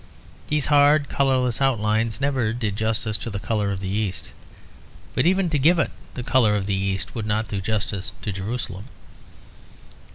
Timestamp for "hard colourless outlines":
0.65-2.19